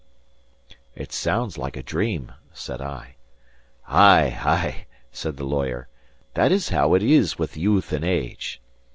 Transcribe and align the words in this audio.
"It 0.95 1.11
sounds 1.13 1.59
like 1.59 1.77
a 1.77 1.83
dream," 1.83 2.31
said 2.53 2.81
I. 2.81 3.17
"Ay, 3.87 4.35
ay," 4.43 4.85
said 5.11 5.37
the 5.37 5.43
lawyer, 5.45 5.89
"that 6.33 6.51
is 6.51 6.69
how 6.69 6.95
it 6.95 7.03
is 7.03 7.37
with 7.37 7.55
youth 7.55 7.93
and 7.93 8.03
age. 8.03 8.59